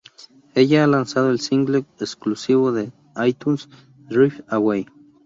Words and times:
Ella 0.55 0.83
ha 0.83 0.87
lanzado 0.87 1.29
el 1.29 1.39
single 1.39 1.85
exclusivo 1.99 2.71
de 2.71 2.91
iTunes 3.17 3.69
"Drift 4.09 4.39
Away". 4.51 4.87